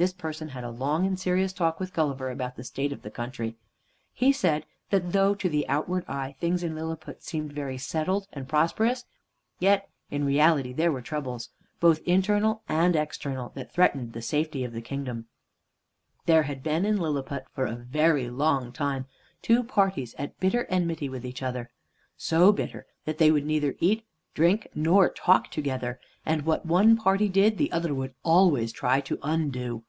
This 0.00 0.14
person 0.14 0.48
had 0.48 0.64
a 0.64 0.70
long 0.70 1.06
and 1.06 1.20
serious 1.20 1.52
talk 1.52 1.78
with 1.78 1.92
Gulliver 1.92 2.30
about 2.30 2.56
the 2.56 2.64
state 2.64 2.90
of 2.90 3.02
the 3.02 3.10
country. 3.10 3.56
He 4.14 4.32
said 4.32 4.64
that 4.88 5.12
though 5.12 5.34
to 5.34 5.46
the 5.46 5.68
outward 5.68 6.06
eye 6.08 6.36
things 6.40 6.62
in 6.62 6.74
Lilliput 6.74 7.22
seemed 7.22 7.52
very 7.52 7.76
settled 7.76 8.26
and 8.32 8.48
prosperous, 8.48 9.04
yet 9.58 9.90
in 10.10 10.24
reality 10.24 10.72
there 10.72 10.90
were 10.90 11.02
troubles, 11.02 11.50
both 11.80 12.00
internal 12.06 12.62
and 12.66 12.96
external, 12.96 13.50
that 13.50 13.74
threatened 13.74 14.14
the 14.14 14.22
safety 14.22 14.64
of 14.64 14.72
the 14.72 14.80
kingdom. 14.80 15.26
There 16.24 16.44
had 16.44 16.62
been 16.62 16.86
in 16.86 16.96
Lilliput 16.96 17.44
for 17.52 17.66
a 17.66 17.74
very 17.76 18.30
long 18.30 18.72
time 18.72 19.04
two 19.42 19.62
parties 19.62 20.14
at 20.16 20.40
bitter 20.40 20.64
enmity 20.70 21.10
with 21.10 21.26
each 21.26 21.42
other, 21.42 21.68
so 22.16 22.52
bitter 22.52 22.86
that 23.04 23.18
they 23.18 23.30
would 23.30 23.44
neither 23.44 23.76
eat, 23.80 24.06
drink, 24.32 24.66
nor 24.74 25.10
talk 25.10 25.50
together, 25.50 26.00
and 26.24 26.46
what 26.46 26.64
one 26.64 26.96
party 26.96 27.28
did, 27.28 27.58
the 27.58 27.70
other 27.70 27.92
would 27.92 28.14
always 28.24 28.72
try 28.72 29.02
to 29.02 29.18
undo. 29.22 29.84